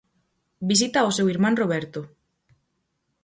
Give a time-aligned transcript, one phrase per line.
[0.69, 2.01] Visita ao seu irmán Roberto.